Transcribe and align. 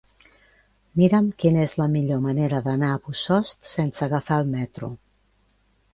Mira'm 1.01 1.27
quina 1.43 1.61
és 1.65 1.75
la 1.81 1.87
millor 1.97 2.23
manera 2.25 2.63
d'anar 2.69 2.91
a 2.95 2.97
Bossòst 3.05 3.73
sense 3.75 4.05
agafar 4.11 4.41
el 4.45 4.51
metro. 4.59 4.91